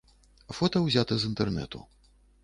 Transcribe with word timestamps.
Фота 0.59 0.79
ўзята 0.85 1.17
з 1.23 1.27
інтэрнэту. 1.31 1.83